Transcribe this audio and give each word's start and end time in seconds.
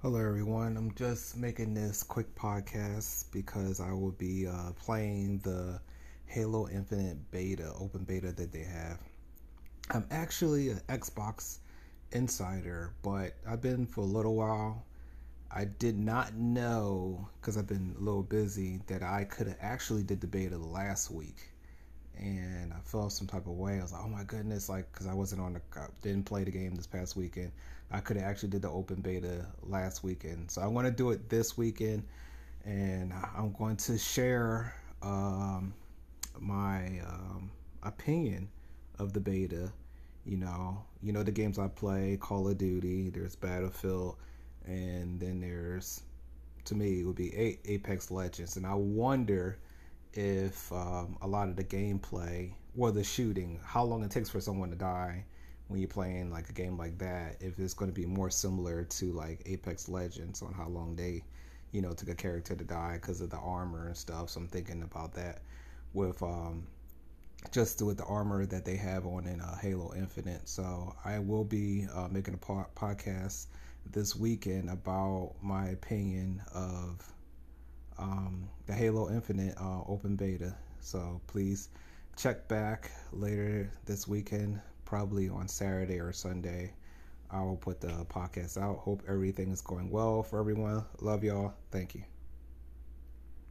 Hello, 0.00 0.20
everyone. 0.20 0.76
I'm 0.76 0.94
just 0.94 1.36
making 1.36 1.74
this 1.74 2.04
quick 2.04 2.32
podcast 2.36 3.24
because 3.32 3.80
I 3.80 3.90
will 3.90 4.12
be 4.12 4.46
uh, 4.46 4.70
playing 4.78 5.38
the 5.38 5.80
Halo 6.26 6.68
Infinite 6.68 7.32
beta, 7.32 7.72
open 7.80 8.04
beta 8.04 8.30
that 8.30 8.52
they 8.52 8.62
have. 8.62 9.00
I'm 9.90 10.06
actually 10.12 10.68
an 10.68 10.80
Xbox 10.88 11.58
insider, 12.12 12.92
but 13.02 13.34
I've 13.44 13.60
been 13.60 13.86
for 13.86 14.02
a 14.02 14.04
little 14.04 14.36
while. 14.36 14.84
I 15.50 15.64
did 15.64 15.98
not 15.98 16.32
know 16.32 17.28
because 17.40 17.58
I've 17.58 17.66
been 17.66 17.96
a 17.98 18.00
little 18.00 18.22
busy 18.22 18.78
that 18.86 19.02
I 19.02 19.24
could 19.24 19.48
have 19.48 19.58
actually 19.60 20.04
did 20.04 20.20
the 20.20 20.28
beta 20.28 20.58
last 20.58 21.10
week, 21.10 21.50
and 22.18 22.72
I 22.72 22.78
felt 22.84 23.12
some 23.12 23.26
type 23.26 23.46
of 23.46 23.52
way. 23.52 23.78
I 23.78 23.82
was 23.82 23.92
like, 23.92 24.02
oh 24.04 24.08
my 24.08 24.24
goodness, 24.24 24.68
like 24.68 24.90
because 24.92 25.06
I 25.06 25.14
wasn't 25.14 25.40
on 25.40 25.54
the, 25.54 25.60
didn't 26.02 26.24
play 26.24 26.44
the 26.44 26.50
game 26.50 26.74
this 26.74 26.86
past 26.86 27.16
weekend. 27.16 27.52
I 27.90 28.00
could 28.00 28.16
have 28.16 28.26
actually 28.26 28.50
did 28.50 28.62
the 28.62 28.70
open 28.70 29.00
beta 29.00 29.46
last 29.62 30.04
weekend. 30.04 30.50
So 30.50 30.60
I'm 30.60 30.74
going 30.74 30.84
to 30.84 30.90
do 30.90 31.10
it 31.10 31.28
this 31.28 31.56
weekend, 31.56 32.04
and 32.64 33.12
I'm 33.36 33.52
going 33.52 33.76
to 33.76 33.96
share 33.96 34.74
um, 35.02 35.72
my 36.38 37.00
um, 37.06 37.50
opinion 37.82 38.48
of 38.98 39.12
the 39.12 39.20
beta. 39.20 39.72
You 40.26 40.36
know, 40.36 40.84
you 41.02 41.12
know 41.12 41.22
the 41.22 41.32
games 41.32 41.58
I 41.58 41.68
play: 41.68 42.18
Call 42.20 42.48
of 42.48 42.58
Duty. 42.58 43.10
There's 43.10 43.36
Battlefield, 43.36 44.16
and 44.66 45.18
then 45.18 45.40
there's, 45.40 46.02
to 46.66 46.74
me, 46.74 47.00
it 47.00 47.06
would 47.06 47.16
be 47.16 47.58
Apex 47.64 48.10
Legends. 48.10 48.56
And 48.56 48.66
I 48.66 48.74
wonder 48.74 49.56
if 50.14 50.72
um, 50.72 51.16
a 51.22 51.26
lot 51.26 51.48
of 51.48 51.56
the 51.56 51.64
gameplay 51.64 52.52
or 52.76 52.90
the 52.92 53.04
shooting, 53.04 53.60
how 53.64 53.84
long 53.84 54.02
it 54.04 54.10
takes 54.10 54.28
for 54.28 54.40
someone 54.40 54.70
to 54.70 54.76
die 54.76 55.24
when 55.68 55.80
you're 55.80 55.88
playing 55.88 56.30
like 56.30 56.48
a 56.48 56.52
game 56.52 56.76
like 56.76 56.98
that 56.98 57.36
if 57.40 57.58
it's 57.58 57.74
going 57.74 57.90
to 57.90 57.94
be 57.94 58.06
more 58.06 58.30
similar 58.30 58.84
to 58.84 59.12
like 59.12 59.42
apex 59.46 59.88
legends 59.88 60.42
on 60.42 60.52
how 60.52 60.66
long 60.66 60.96
they 60.96 61.22
you 61.72 61.82
know 61.82 61.92
took 61.92 62.08
a 62.08 62.14
character 62.14 62.56
to 62.56 62.64
die 62.64 62.98
because 63.00 63.20
of 63.20 63.30
the 63.30 63.36
armor 63.36 63.86
and 63.86 63.96
stuff. 63.96 64.30
So 64.30 64.40
i'm 64.40 64.48
thinking 64.48 64.82
about 64.82 65.12
that 65.14 65.42
with 65.92 66.22
um 66.22 66.66
just 67.52 67.80
with 67.82 67.98
the 67.98 68.04
armor 68.04 68.46
that 68.46 68.64
they 68.64 68.76
have 68.76 69.06
on 69.06 69.26
in 69.26 69.40
uh, 69.40 69.56
halo 69.58 69.92
infinite. 69.94 70.48
So 70.48 70.94
i 71.04 71.18
will 71.18 71.44
be 71.44 71.86
uh, 71.94 72.08
making 72.10 72.34
a 72.34 72.38
po- 72.38 72.66
podcast 72.74 73.46
this 73.92 74.16
weekend 74.16 74.70
about 74.70 75.34
my 75.42 75.68
opinion 75.68 76.42
of 76.54 77.12
um, 77.98 78.48
the 78.66 78.72
halo 78.72 79.10
infinite 79.10 79.54
uh, 79.60 79.82
open 79.86 80.16
beta 80.16 80.54
so 80.80 81.20
please 81.26 81.68
check 82.16 82.48
back 82.48 82.90
later 83.12 83.70
this 83.86 84.08
weekend 84.08 84.60
probably 84.88 85.28
on 85.28 85.46
Saturday 85.46 86.00
or 86.00 86.12
Sunday. 86.12 86.72
I 87.30 87.42
will 87.42 87.56
put 87.56 87.80
the 87.80 88.06
podcast 88.08 88.56
out. 88.56 88.78
Hope 88.78 89.02
everything 89.06 89.50
is 89.50 89.60
going 89.60 89.90
well 89.90 90.22
for 90.22 90.40
everyone. 90.40 90.84
Love 91.02 91.22
y'all. 91.22 91.52
Thank 91.70 91.94
you. 91.94 92.02